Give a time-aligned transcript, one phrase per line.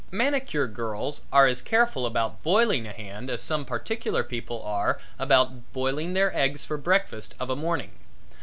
[0.09, 5.71] Manicure girls are as careful about boiling a hand as some particular people are about
[5.73, 7.91] bailing their eggs for breakfast of a morning.